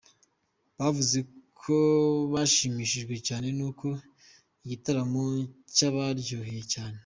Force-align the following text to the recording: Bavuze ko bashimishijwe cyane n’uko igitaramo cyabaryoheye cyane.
Bavuze 0.77 1.17
ko 1.61 1.75
bashimishijwe 2.33 3.15
cyane 3.27 3.47
n’uko 3.57 3.87
igitaramo 4.63 5.23
cyabaryoheye 5.75 6.63
cyane. 6.73 6.97